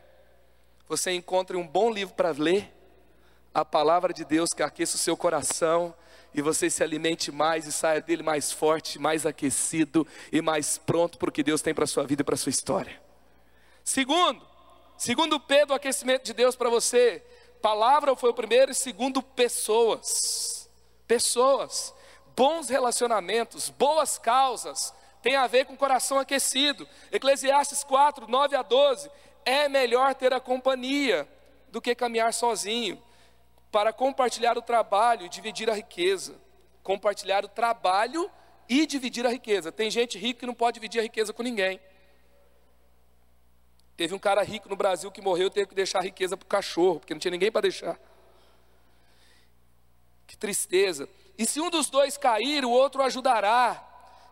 [0.87, 2.71] você encontre um bom livro para ler,
[3.51, 5.95] a palavra de Deus que aqueça o seu coração
[6.31, 11.17] e você se alimente mais e saia dele mais forte, mais aquecido e mais pronto
[11.17, 13.01] para o que Deus tem para a sua vida e para a sua história.
[13.83, 14.45] Segundo,
[14.95, 17.23] segundo Pedro, o aquecimento de Deus para você
[17.63, 20.69] Palavra foi o primeiro, e segundo, pessoas.
[21.07, 21.95] Pessoas.
[22.35, 26.87] Bons relacionamentos, boas causas, tem a ver com coração aquecido.
[27.11, 29.09] Eclesiastes 4, 9 a 12.
[29.45, 31.27] É melhor ter a companhia
[31.71, 33.01] do que caminhar sozinho,
[33.71, 36.35] para compartilhar o trabalho e dividir a riqueza.
[36.83, 38.29] Compartilhar o trabalho
[38.69, 39.71] e dividir a riqueza.
[39.71, 41.79] Tem gente rica que não pode dividir a riqueza com ninguém.
[43.95, 46.45] Teve um cara rico no Brasil que morreu e teve que deixar a riqueza para
[46.45, 47.99] o cachorro, porque não tinha ninguém para deixar.
[50.27, 51.07] Que tristeza.
[51.37, 53.81] E se um dos dois cair, o outro ajudará.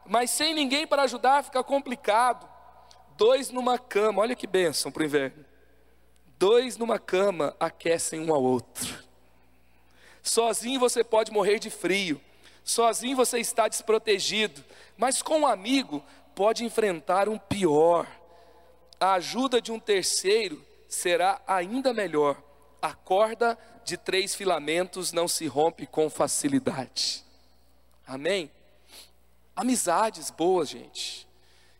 [0.06, 2.50] Mas sem ninguém para ajudar, fica complicado.
[3.18, 5.46] Dois numa cama, olha que bênção para o inverno.
[6.38, 9.04] Dois numa cama aquecem um ao outro.
[10.24, 12.22] Sozinho você pode morrer de frio.
[12.64, 14.64] Sozinho você está desprotegido.
[14.98, 16.04] Mas com um amigo
[16.36, 18.08] pode enfrentar um pior
[19.02, 22.38] a ajuda de um terceiro será ainda melhor.
[22.82, 27.24] A corda de três filamentos não se rompe com facilidade.
[28.08, 28.52] Amém?
[29.56, 31.28] Amizades boas, gente.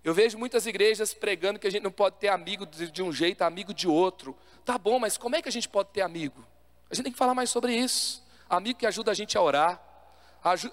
[0.04, 3.44] Eu vejo muitas igrejas pregando que a gente não pode ter amigo de um jeito,
[3.44, 4.36] amigo de outro.
[4.66, 6.46] Tá bom, mas como é que a gente pode ter amigo?
[6.90, 8.24] A gente tem que falar mais sobre isso.
[8.50, 9.82] Amigo que ajuda a gente a orar.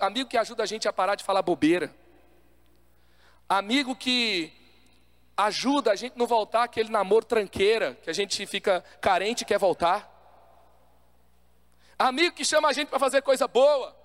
[0.00, 1.94] Amigo que ajuda a gente a parar de falar bobeira.
[3.48, 4.52] Amigo que
[5.36, 9.58] ajuda a gente não voltar aquele namoro tranqueira, que a gente fica carente e quer
[9.58, 10.17] voltar.
[11.98, 13.96] Amigo que chama a gente para fazer coisa boa.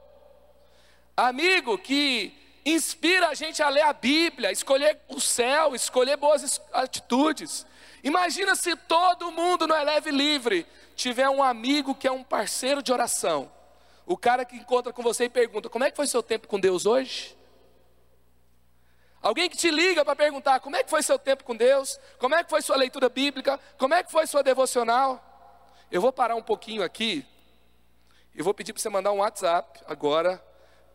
[1.15, 2.33] Amigo que
[2.65, 7.67] inspira a gente a ler a Bíblia, escolher o céu, escolher boas atitudes.
[8.03, 12.91] Imagina se todo mundo no Eleve Livre tiver um amigo que é um parceiro de
[12.91, 13.51] oração.
[14.07, 16.59] O cara que encontra com você e pergunta: Como é que foi seu tempo com
[16.59, 17.37] Deus hoje?
[19.21, 22.33] Alguém que te liga para perguntar como é que foi seu tempo com Deus, como
[22.33, 25.23] é que foi sua leitura bíblica, como é que foi sua devocional.
[25.91, 27.25] Eu vou parar um pouquinho aqui
[28.35, 30.43] e vou pedir para você mandar um WhatsApp agora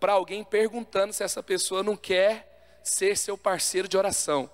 [0.01, 4.51] para alguém perguntando se essa pessoa não quer ser seu parceiro de oração.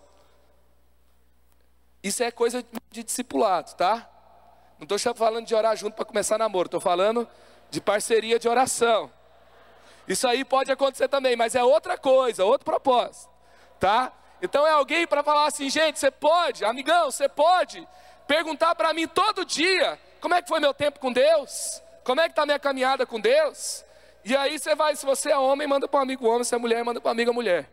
[2.02, 4.10] Isso é coisa de discipulado, tá?
[4.78, 7.28] Não estou falando de orar junto para começar namoro, estou falando
[7.70, 9.10] de parceria de oração.
[10.06, 13.34] Isso aí pode acontecer também, mas é outra coisa, outro propósito
[13.84, 14.10] tá?
[14.40, 17.86] Então é alguém para falar assim, gente, você pode, amigão, você pode
[18.26, 21.82] perguntar para mim todo dia como é que foi meu tempo com Deus?
[22.04, 23.84] Como é que está a minha caminhada com Deus?
[24.24, 26.58] E aí você vai, se você é homem, manda para um amigo homem, se é
[26.58, 27.68] mulher, manda para um amigo mulher.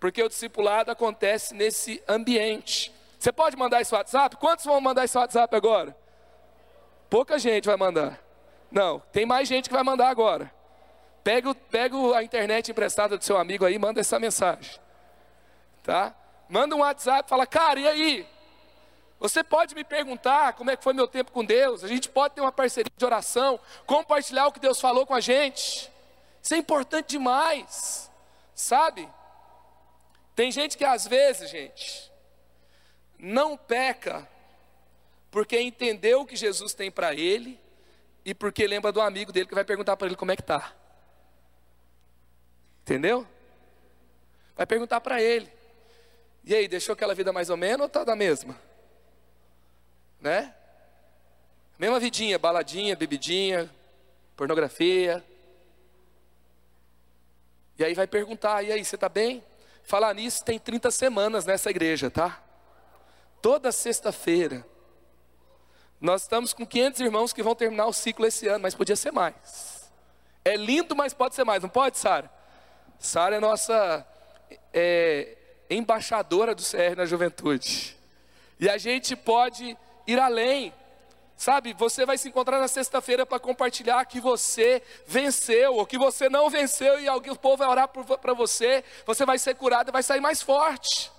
[0.00, 2.92] Porque o discipulado acontece nesse ambiente.
[3.18, 4.36] Você pode mandar esse WhatsApp?
[4.36, 5.96] Quantos vão mandar esse WhatsApp agora?
[7.10, 8.18] Pouca gente vai mandar.
[8.70, 10.52] Não, tem mais gente que vai mandar agora.
[11.24, 14.78] Pega, pega a internet emprestada do seu amigo aí, manda essa mensagem.
[15.82, 16.14] Tá?
[16.48, 18.28] Manda um WhatsApp, fala, cara, e aí?
[19.18, 21.82] Você pode me perguntar como é que foi meu tempo com Deus.
[21.82, 25.20] A gente pode ter uma parceria de oração, compartilhar o que Deus falou com a
[25.20, 25.90] gente.
[26.40, 28.10] Isso é importante demais,
[28.54, 29.08] sabe?
[30.36, 32.12] Tem gente que às vezes, gente,
[33.18, 34.28] não peca
[35.32, 37.60] porque entendeu o que Jesus tem para ele
[38.24, 40.72] e porque lembra do amigo dele que vai perguntar para ele como é que tá.
[42.82, 43.26] Entendeu?
[44.56, 45.52] Vai perguntar para ele.
[46.44, 48.67] E aí, deixou aquela vida mais ou menos ou tá da mesma?
[50.20, 50.54] Né?
[51.78, 53.70] Mesma vidinha, baladinha, bebidinha,
[54.36, 55.24] pornografia.
[57.78, 59.44] E aí vai perguntar, e aí, você está bem?
[59.84, 62.42] Falar nisso tem 30 semanas nessa igreja, tá?
[63.40, 64.66] Toda sexta-feira.
[66.00, 69.12] Nós estamos com 500 irmãos que vão terminar o ciclo esse ano, mas podia ser
[69.12, 69.90] mais.
[70.44, 72.30] É lindo, mas pode ser mais, não pode, Sara?
[72.98, 74.06] Sara é nossa
[74.72, 75.36] é,
[75.70, 77.96] embaixadora do CR na juventude.
[78.58, 79.76] E a gente pode
[80.08, 80.74] ir além.
[81.36, 86.28] Sabe, você vai se encontrar na sexta-feira para compartilhar que você venceu, ou que você
[86.28, 89.92] não venceu, e alguém, o povo vai orar para você, você vai ser curado e
[89.92, 91.12] vai sair mais forte.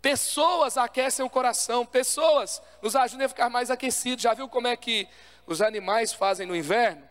[0.00, 4.24] Pessoas aquecem o coração, pessoas nos ajudam a ficar mais aquecidos.
[4.24, 5.06] Já viu como é que
[5.46, 7.08] os animais fazem no inverno?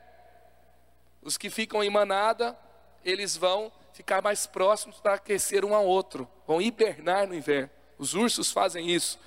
[1.22, 2.58] Os que ficam em manada,
[3.06, 7.70] eles vão ficar mais próximos para aquecer um ao outro, vão hibernar no inverno.
[7.98, 9.18] Os ursos fazem isso.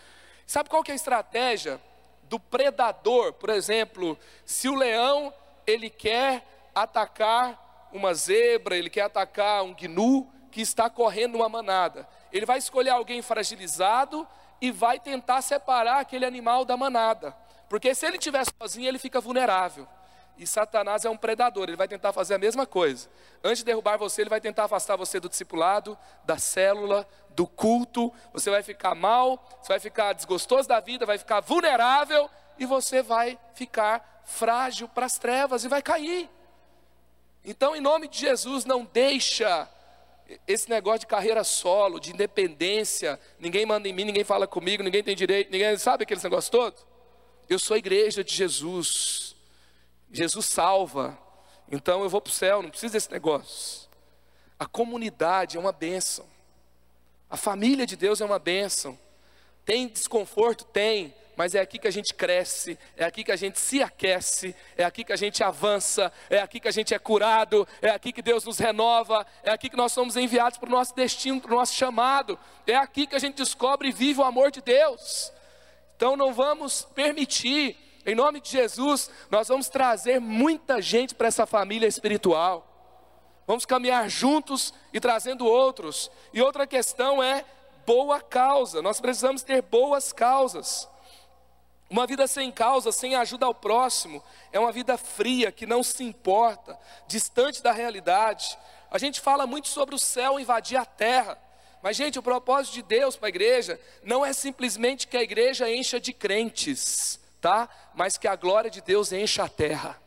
[0.47, 1.81] Sabe qual que é a estratégia
[2.25, 3.33] do predador?
[3.33, 5.33] Por exemplo, se o leão
[5.67, 12.09] ele quer atacar uma zebra, ele quer atacar um gnu que está correndo uma manada,
[12.33, 14.27] ele vai escolher alguém fragilizado
[14.61, 17.33] e vai tentar separar aquele animal da manada,
[17.69, 19.87] porque se ele estiver sozinho ele fica vulnerável.
[20.37, 23.09] E Satanás é um predador, ele vai tentar fazer a mesma coisa.
[23.43, 28.13] Antes de derrubar você, ele vai tentar afastar você do discipulado, da célula, do culto.
[28.33, 33.03] Você vai ficar mal, você vai ficar desgostoso da vida, vai ficar vulnerável e você
[33.03, 36.29] vai ficar frágil para as trevas e vai cair.
[37.45, 39.69] Então, em nome de Jesus, não deixa
[40.49, 45.03] esse negócio de carreira solo, de independência, ninguém manda em mim, ninguém fala comigo, ninguém
[45.03, 46.75] tem direito, ninguém sabe aquele negócio todo?
[47.49, 49.34] Eu sou a igreja de Jesus.
[50.15, 51.19] Jesus salva,
[51.71, 53.89] então eu vou para o céu, não preciso desse negócio.
[54.57, 56.25] A comunidade é uma bênção,
[57.29, 58.97] a família de Deus é uma bênção.
[59.65, 60.65] Tem desconforto?
[60.67, 64.55] Tem, mas é aqui que a gente cresce, é aqui que a gente se aquece,
[64.77, 68.13] é aqui que a gente avança, é aqui que a gente é curado, é aqui
[68.13, 71.53] que Deus nos renova, é aqui que nós somos enviados para o nosso destino, para
[71.53, 75.33] o nosso chamado, é aqui que a gente descobre e vive o amor de Deus.
[75.97, 81.47] Então não vamos permitir em nome de Jesus, nós vamos trazer muita gente para essa
[81.47, 82.71] família espiritual.
[83.47, 86.11] Vamos caminhar juntos e trazendo outros.
[86.33, 87.45] E outra questão é
[87.87, 88.83] boa causa.
[88.83, 90.89] Nós precisamos ter boas causas.
[91.89, 96.03] Uma vida sem causa, sem ajuda ao próximo, é uma vida fria, que não se
[96.03, 98.59] importa, distante da realidade.
[98.91, 101.39] A gente fala muito sobre o céu invadir a terra.
[101.83, 105.71] Mas, gente, o propósito de Deus para a igreja não é simplesmente que a igreja
[105.71, 107.69] encha de crentes tá?
[107.95, 110.01] Mas que a glória de Deus encha a terra.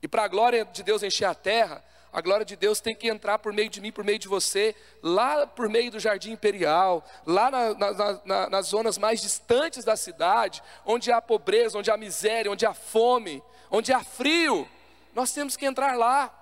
[0.00, 3.08] E para a glória de Deus encher a terra, a glória de Deus tem que
[3.08, 7.04] entrar por meio de mim, por meio de você, lá por meio do jardim imperial,
[7.26, 11.96] lá na, na, na, nas zonas mais distantes da cidade, onde há pobreza, onde há
[11.96, 14.68] miséria, onde há fome, onde há frio.
[15.16, 16.32] Nós temos que entrar lá.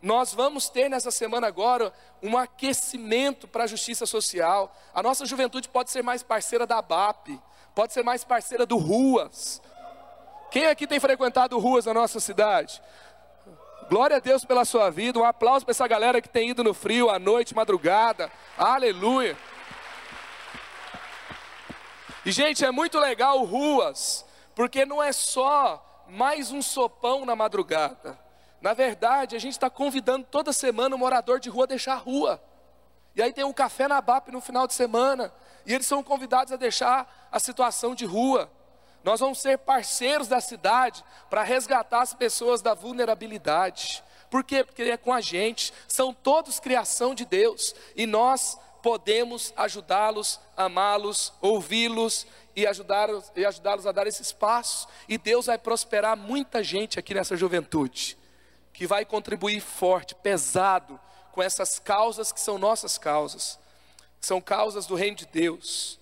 [0.00, 4.74] Nós vamos ter nessa semana agora um aquecimento para a justiça social.
[4.94, 7.38] A nossa juventude pode ser mais parceira da BAP,
[7.74, 9.60] pode ser mais parceira do Ruas.
[10.50, 12.80] Quem aqui tem frequentado Ruas na nossa cidade?
[13.88, 15.18] Glória a Deus pela sua vida.
[15.18, 18.30] Um aplauso para essa galera que tem ido no frio, à noite, madrugada.
[18.56, 19.36] Aleluia.
[22.24, 28.18] E, gente, é muito legal Ruas, porque não é só mais um sopão na madrugada.
[28.60, 31.98] Na verdade, a gente está convidando toda semana o morador de rua a deixar a
[31.98, 32.42] rua.
[33.14, 35.32] E aí tem um café na BAP no final de semana.
[35.66, 38.48] E eles são convidados a deixar a situação de rua.
[39.02, 44.04] Nós vamos ser parceiros da cidade para resgatar as pessoas da vulnerabilidade.
[44.30, 44.62] Por quê?
[44.62, 45.74] Porque é com a gente.
[45.88, 47.74] São todos criação de Deus.
[47.96, 54.86] E nós podemos ajudá-los, amá-los, ouvi-los e ajudá-los e ajudá-los a dar esses passos.
[55.08, 58.16] E Deus vai prosperar muita gente aqui nessa juventude,
[58.72, 61.00] que vai contribuir forte, pesado
[61.32, 63.58] com essas causas que são nossas causas,
[64.20, 65.98] que são causas do reino de Deus.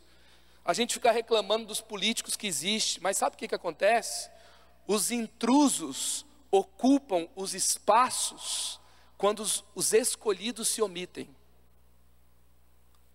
[0.64, 4.30] A gente fica reclamando dos políticos que existem, mas sabe o que, que acontece?
[4.86, 8.80] Os intrusos ocupam os espaços
[9.16, 11.34] quando os, os escolhidos se omitem.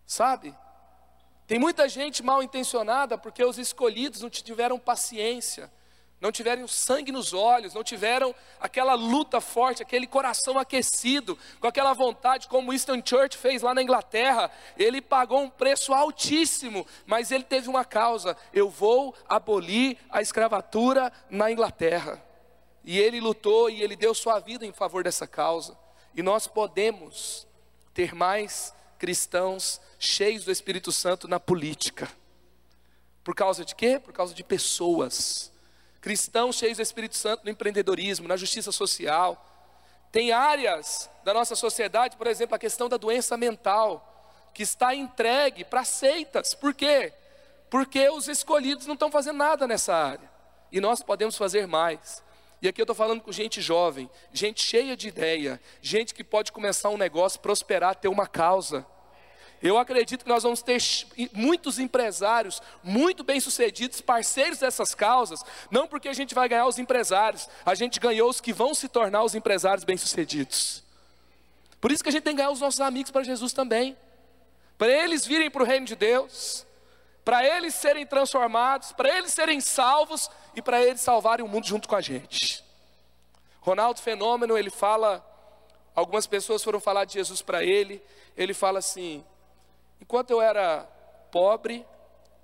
[0.06, 0.56] Sabe?
[1.46, 5.72] Tem muita gente mal intencionada porque os escolhidos não tiveram paciência,
[6.20, 11.94] não tiveram sangue nos olhos, não tiveram aquela luta forte, aquele coração aquecido, com aquela
[11.94, 14.50] vontade, como Winston Churchill fez lá na Inglaterra.
[14.76, 21.12] Ele pagou um preço altíssimo, mas ele teve uma causa: eu vou abolir a escravatura
[21.30, 22.24] na Inglaterra.
[22.84, 25.78] E ele lutou e ele deu sua vida em favor dessa causa.
[26.16, 27.46] E nós podemos
[27.94, 32.10] ter mais cristãos cheios do Espírito Santo na política.
[33.24, 34.00] Por causa de quê?
[34.00, 35.52] Por causa de pessoas.
[36.08, 39.46] Cristãos cheios do Espírito Santo no empreendedorismo, na justiça social.
[40.10, 45.66] Tem áreas da nossa sociedade, por exemplo, a questão da doença mental, que está entregue
[45.66, 46.54] para seitas.
[46.54, 47.12] Por quê?
[47.70, 50.32] Porque os escolhidos não estão fazendo nada nessa área.
[50.72, 52.24] E nós podemos fazer mais.
[52.62, 56.54] E aqui eu estou falando com gente jovem, gente cheia de ideia, gente que pode
[56.54, 58.88] começar um negócio, prosperar, ter uma causa.
[59.62, 60.80] Eu acredito que nós vamos ter
[61.34, 67.50] muitos empresários muito bem-sucedidos, parceiros dessas causas, não porque a gente vai ganhar os empresários,
[67.66, 70.84] a gente ganhou os que vão se tornar os empresários bem-sucedidos.
[71.82, 73.98] Por isso que a gente tem que ganhar os nossos amigos para Jesus também,
[74.78, 76.66] para eles virem para o reino de Deus,
[77.26, 81.88] para eles serem transformados, para eles serem salvos e para eles salvarem o mundo junto
[81.88, 82.64] com a gente.
[83.60, 85.26] Ronaldo Fenômeno, ele fala,
[85.96, 88.02] algumas pessoas foram falar de Jesus para ele,
[88.38, 89.26] ele fala assim:
[90.08, 90.84] enquanto eu era
[91.30, 91.86] pobre,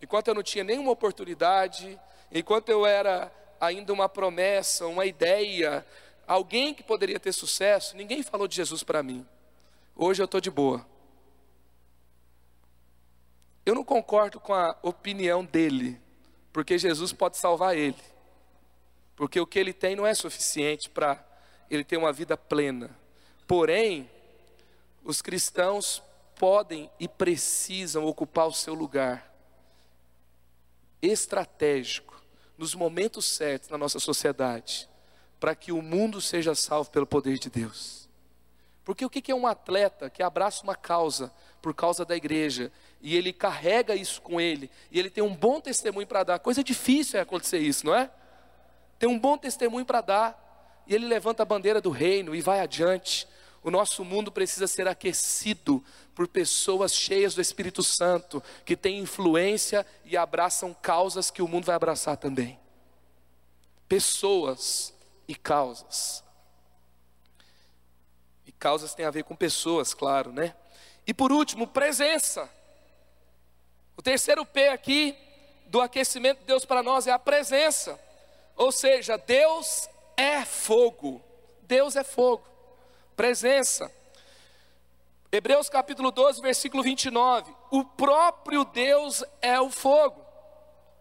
[0.02, 1.98] enquanto eu não tinha nenhuma oportunidade,
[2.30, 5.86] enquanto eu era ainda uma promessa, uma ideia,
[6.28, 9.26] alguém que poderia ter sucesso, ninguém falou de Jesus para mim.
[9.96, 10.86] Hoje eu estou de boa.
[13.66, 15.98] Eu não concordo com a opinião dele,
[16.52, 17.96] porque Jesus pode salvar ele.
[19.16, 21.26] Porque o que ele tem não é suficiente para
[21.70, 22.90] ele ter uma vida plena.
[23.48, 24.12] Porém,
[25.02, 26.04] os cristãos
[26.36, 29.34] podem e precisam ocupar o seu lugar
[31.02, 32.22] estratégico
[32.58, 34.90] nos momentos certos na nossa sociedade,
[35.40, 38.08] para que o mundo seja salvo pelo poder de Deus.
[38.84, 43.16] Porque o que é um atleta que abraça uma causa por causa da igreja e
[43.16, 46.40] ele carrega isso com ele e ele tem um bom testemunho para dar?
[46.40, 48.12] Coisa difícil é acontecer isso, não é?
[49.00, 52.60] Tem um bom testemunho para dar e ele levanta a bandeira do reino e vai
[52.60, 53.28] adiante.
[53.64, 59.86] O nosso mundo precisa ser aquecido por pessoas cheias do Espírito Santo, que têm influência
[60.04, 62.60] e abraçam causas que o mundo vai abraçar também.
[63.88, 64.94] Pessoas
[65.28, 66.24] e causas.
[68.46, 70.54] E causas têm a ver com pessoas, claro, né?
[71.08, 72.50] E por último, presença.
[73.96, 75.16] O terceiro P aqui
[75.68, 78.00] do aquecimento de Deus para nós é a presença.
[78.56, 81.22] Ou seja, Deus é fogo.
[81.64, 82.53] Deus é fogo.
[83.16, 83.92] Presença.
[85.32, 87.52] Hebreus capítulo 12, versículo 29.
[87.72, 90.24] O próprio Deus é o fogo.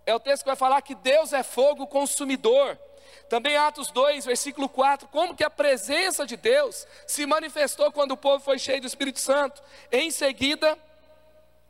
[0.07, 2.79] É o texto que vai falar que Deus é fogo consumidor.
[3.29, 8.17] Também Atos 2, versículo 4, como que a presença de Deus se manifestou quando o
[8.17, 9.63] povo foi cheio do Espírito Santo?
[9.91, 10.79] Em seguida,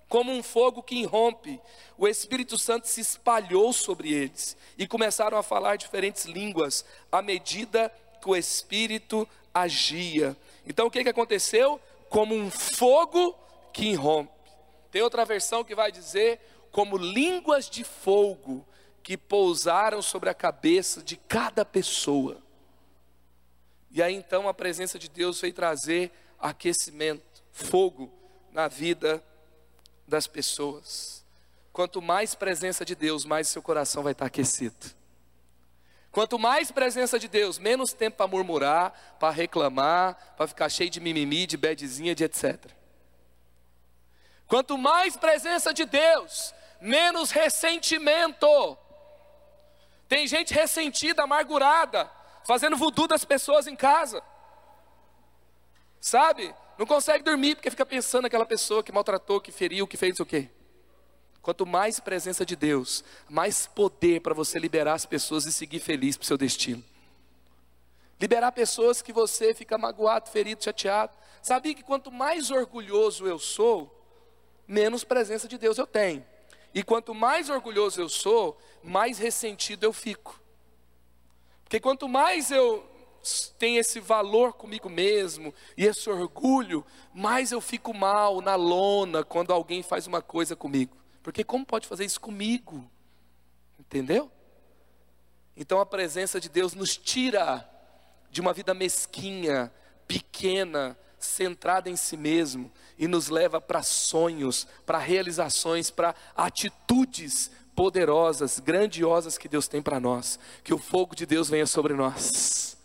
[0.08, 1.60] como um fogo que irrompe,
[1.96, 7.92] o Espírito Santo se espalhou sobre eles e começaram a falar diferentes línguas à medida
[8.22, 10.36] que o Espírito agia.
[10.64, 11.80] Então o que, que aconteceu?
[12.08, 13.36] Como um fogo
[13.72, 14.30] que irrompe.
[14.90, 18.64] Tem outra versão que vai dizer como línguas de fogo
[19.02, 22.38] que pousaram sobre a cabeça de cada pessoa.
[23.90, 28.10] E aí então a presença de Deus veio trazer aquecimento, fogo
[28.52, 29.22] na vida
[30.06, 31.24] das pessoas.
[31.72, 35.01] Quanto mais presença de Deus, mais seu coração vai estar aquecido.
[36.12, 41.00] Quanto mais presença de Deus, menos tempo para murmurar, para reclamar, para ficar cheio de
[41.00, 42.70] mimimi, de bedezinha, de etc.
[44.46, 48.76] Quanto mais presença de Deus, menos ressentimento,
[50.06, 52.10] tem gente ressentida, amargurada,
[52.44, 54.22] fazendo voodoo das pessoas em casa.
[55.98, 56.54] Sabe?
[56.76, 60.26] Não consegue dormir porque fica pensando naquela pessoa que maltratou, que feriu, que fez o
[60.26, 60.50] quê?
[61.42, 66.16] Quanto mais presença de Deus, mais poder para você liberar as pessoas e seguir feliz
[66.16, 66.82] para o seu destino.
[68.20, 71.12] Liberar pessoas que você fica magoado, ferido, chateado.
[71.42, 73.92] Sabia que quanto mais orgulhoso eu sou,
[74.68, 76.24] menos presença de Deus eu tenho.
[76.72, 80.40] E quanto mais orgulhoso eu sou, mais ressentido eu fico.
[81.64, 82.88] Porque quanto mais eu
[83.58, 89.52] tenho esse valor comigo mesmo e esse orgulho, mais eu fico mal na lona quando
[89.52, 91.01] alguém faz uma coisa comigo.
[91.22, 92.90] Porque como pode fazer isso comigo?
[93.78, 94.30] Entendeu?
[95.56, 97.68] Então a presença de Deus nos tira
[98.30, 99.72] de uma vida mesquinha,
[100.08, 108.58] pequena, centrada em si mesmo e nos leva para sonhos, para realizações, para atitudes poderosas,
[108.58, 110.38] grandiosas que Deus tem para nós.
[110.64, 112.76] Que o fogo de Deus venha sobre nós.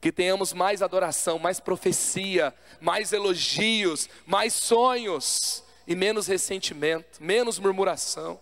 [0.00, 8.40] Que tenhamos mais adoração, mais profecia, mais elogios, mais sonhos e menos ressentimento, menos murmuração.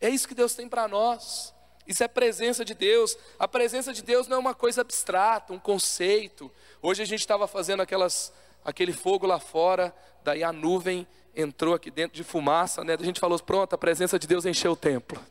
[0.00, 1.52] É isso que Deus tem para nós.
[1.86, 3.18] Isso é presença de Deus.
[3.38, 6.50] A presença de Deus não é uma coisa abstrata, um conceito.
[6.80, 8.32] Hoje a gente estava fazendo aquelas,
[8.64, 11.06] aquele fogo lá fora, daí a nuvem
[11.36, 12.96] entrou aqui dentro de fumaça, né?
[12.98, 15.22] A gente falou, pronto, a presença de Deus encheu o templo.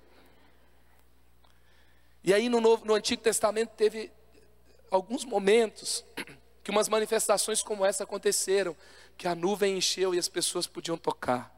[2.23, 4.11] E aí no, Novo, no Antigo Testamento teve
[4.91, 6.05] alguns momentos
[6.63, 8.77] que umas manifestações como essa aconteceram,
[9.17, 11.53] que a nuvem encheu e as pessoas podiam tocar.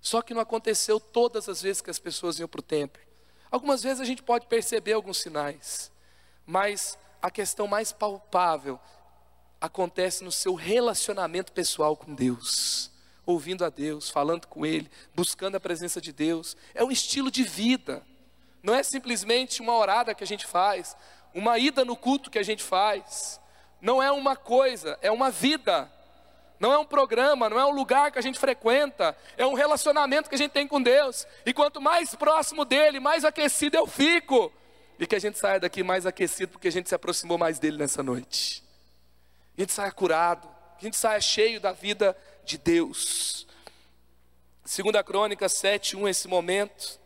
[0.00, 3.02] Só que não aconteceu todas as vezes que as pessoas iam para o templo.
[3.50, 5.90] Algumas vezes a gente pode perceber alguns sinais,
[6.44, 8.78] mas a questão mais palpável
[9.60, 12.90] acontece no seu relacionamento pessoal com Deus,
[13.24, 16.56] ouvindo a Deus, falando com Ele, buscando a presença de Deus.
[16.74, 18.04] É um estilo de vida,
[18.62, 20.96] não é simplesmente uma orada que a gente faz,
[21.34, 23.40] uma ida no culto que a gente faz,
[23.86, 25.88] não é uma coisa, é uma vida.
[26.58, 30.28] Não é um programa, não é um lugar que a gente frequenta, é um relacionamento
[30.28, 31.24] que a gente tem com Deus.
[31.44, 34.52] E quanto mais próximo dele, mais aquecido eu fico.
[34.98, 37.78] E que a gente saia daqui mais aquecido, porque a gente se aproximou mais dele
[37.78, 38.64] nessa noite.
[39.56, 40.48] A gente saia curado,
[40.80, 43.46] a gente saia cheio da vida de Deus.
[44.64, 46.98] Segunda Crônica 7:1 esse momento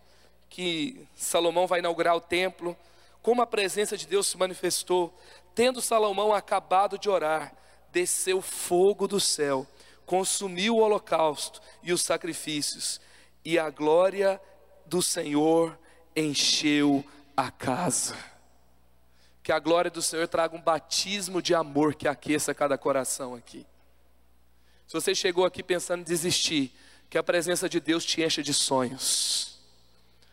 [0.49, 2.75] que Salomão vai inaugurar o templo,
[3.23, 5.15] como a presença de Deus se manifestou,
[5.61, 7.55] tendo Salomão acabado de orar,
[7.93, 9.67] desceu fogo do céu,
[10.07, 12.99] consumiu o holocausto e os sacrifícios,
[13.45, 14.41] e a glória
[14.87, 15.79] do Senhor
[16.17, 17.05] encheu
[17.37, 18.17] a casa.
[19.43, 23.67] Que a glória do Senhor traga um batismo de amor que aqueça cada coração aqui.
[24.87, 26.75] Se você chegou aqui pensando em desistir,
[27.11, 29.61] que a presença de Deus te encha de sonhos.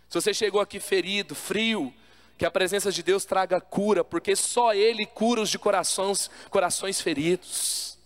[0.07, 1.93] Se você chegou aqui ferido, frio,
[2.37, 7.01] que a presença de Deus traga cura, porque só Ele cura os de corações, corações
[7.01, 7.97] feridos.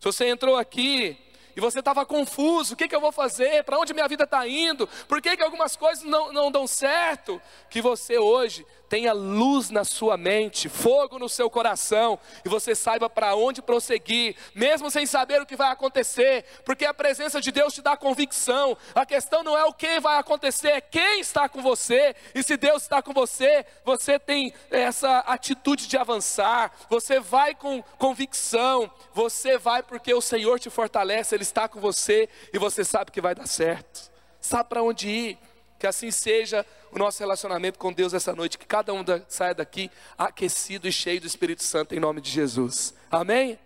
[0.00, 1.16] Se você entrou aqui
[1.58, 3.64] e você estava confuso, o que, que eu vou fazer?
[3.64, 4.88] Para onde minha vida está indo?
[5.08, 7.42] Por que, que algumas coisas não, não dão certo?
[7.68, 13.10] Que você hoje tenha luz na sua mente, fogo no seu coração, e você saiba
[13.10, 17.74] para onde prosseguir, mesmo sem saber o que vai acontecer, porque a presença de Deus
[17.74, 18.76] te dá convicção.
[18.94, 22.56] A questão não é o que vai acontecer, é quem está com você, e se
[22.56, 29.58] Deus está com você, você tem essa atitude de avançar, você vai com convicção, você
[29.58, 33.34] vai porque o Senhor te fortalece, Ele está com você e você sabe que vai
[33.34, 34.10] dar certo.
[34.40, 35.38] Sabe para onde ir?
[35.78, 39.54] Que assim seja o nosso relacionamento com Deus essa noite, que cada um da, saia
[39.54, 42.94] daqui aquecido e cheio do Espírito Santo em nome de Jesus.
[43.10, 43.58] Amém?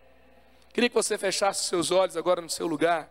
[0.73, 3.11] Queria que você fechasse seus olhos agora no seu lugar.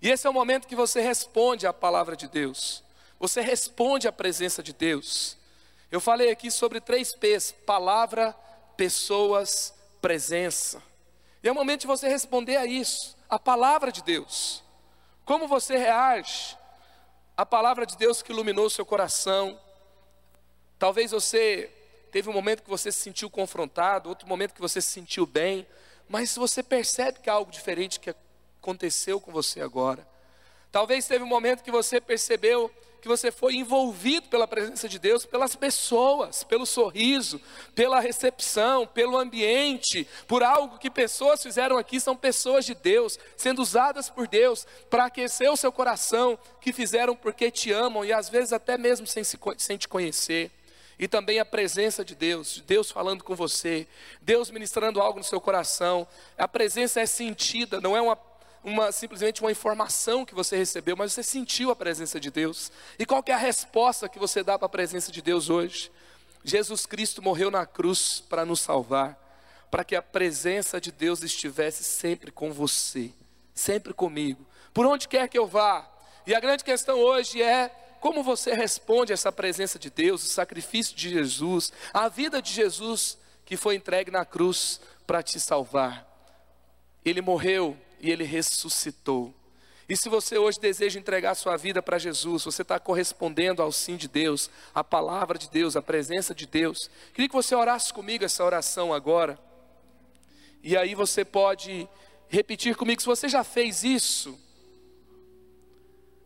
[0.00, 2.84] E esse é o momento que você responde à palavra de Deus.
[3.18, 5.36] Você responde à presença de Deus.
[5.90, 8.34] Eu falei aqui sobre três P's: palavra,
[8.76, 10.82] pessoas, presença.
[11.46, 14.64] E é o momento de você responder a isso, a palavra de Deus.
[15.24, 16.58] Como você reage?
[17.36, 19.56] A palavra de Deus que iluminou o seu coração.
[20.76, 21.70] Talvez você
[22.10, 25.64] teve um momento que você se sentiu confrontado, outro momento que você se sentiu bem,
[26.08, 28.12] mas você percebe que há algo diferente que
[28.60, 30.04] aconteceu com você agora.
[30.72, 32.68] Talvez teve um momento que você percebeu
[33.06, 37.40] que você foi envolvido pela presença de Deus, pelas pessoas, pelo sorriso,
[37.72, 43.62] pela recepção, pelo ambiente, por algo que pessoas fizeram aqui, são pessoas de Deus, sendo
[43.62, 48.28] usadas por Deus para aquecer o seu coração, que fizeram porque te amam e às
[48.28, 50.50] vezes até mesmo sem, se, sem te conhecer
[50.98, 53.86] e também a presença de Deus, Deus falando com você,
[54.20, 56.08] Deus ministrando algo no seu coração.
[56.38, 58.16] A presença é sentida, não é uma
[58.66, 62.72] uma, simplesmente uma informação que você recebeu, mas você sentiu a presença de Deus.
[62.98, 65.88] E qual é a resposta que você dá para a presença de Deus hoje?
[66.42, 69.16] Jesus Cristo morreu na cruz para nos salvar,
[69.70, 73.12] para que a presença de Deus estivesse sempre com você,
[73.54, 74.44] sempre comigo,
[74.74, 75.88] por onde quer que eu vá.
[76.26, 77.68] E a grande questão hoje é
[78.00, 82.52] como você responde a essa presença de Deus, o sacrifício de Jesus, a vida de
[82.52, 86.04] Jesus que foi entregue na cruz para te salvar.
[87.04, 89.34] Ele morreu e ele ressuscitou.
[89.88, 93.96] E se você hoje deseja entregar sua vida para Jesus, você está correspondendo ao sim
[93.96, 96.90] de Deus, à palavra de Deus, à presença de Deus.
[97.14, 99.38] Queria que você orasse comigo essa oração agora.
[100.60, 101.88] E aí você pode
[102.28, 104.36] repetir comigo, se você já fez isso,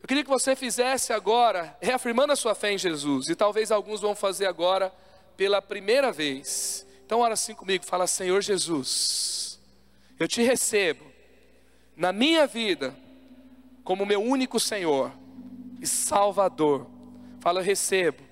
[0.02, 4.00] eu queria que você fizesse agora, reafirmando a sua fé em Jesus, e talvez alguns
[4.00, 4.90] vão fazer agora
[5.36, 6.86] pela primeira vez.
[7.04, 9.60] Então, ora assim comigo, fala: Senhor Jesus,
[10.18, 11.09] eu te recebo
[11.96, 12.96] na minha vida
[13.84, 15.12] como meu único Senhor
[15.80, 16.86] e Salvador.
[17.40, 18.22] Fala, eu recebo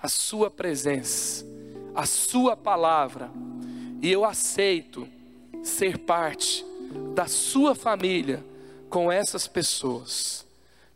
[0.00, 1.46] a Sua presença,
[1.94, 3.30] a Sua palavra,
[4.00, 5.08] e eu aceito
[5.62, 6.64] ser parte
[7.14, 8.44] da Sua família
[8.90, 10.44] com essas pessoas.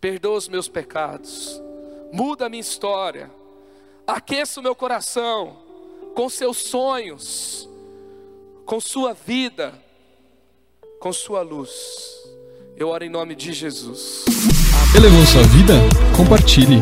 [0.01, 1.61] Perdoa os meus pecados,
[2.13, 3.31] muda a minha história,
[4.07, 5.57] aqueça o meu coração
[6.15, 7.69] com seus sonhos,
[8.65, 9.83] com Sua vida,
[10.99, 12.25] com Sua luz.
[12.77, 14.25] Eu oro em nome de Jesus.
[14.95, 15.75] Elevou sua vida?
[16.17, 16.81] Compartilhe.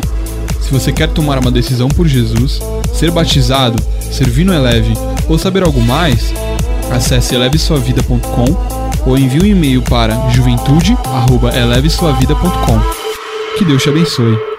[0.61, 2.61] Se você quer tomar uma decisão por Jesus,
[2.93, 4.93] ser batizado, servir no Eleve
[5.29, 6.35] ou saber algo mais,
[6.91, 8.45] acesse elevesuavida.com
[9.07, 12.81] ou envie um e-mail para juventude@elevesuavida.com.
[13.59, 14.54] Que Deus te abençoe.